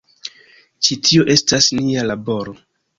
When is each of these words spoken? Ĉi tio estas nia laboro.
Ĉi 0.87 0.97
tio 1.09 1.29
estas 1.37 1.71
nia 1.83 2.11
laboro. 2.13 2.61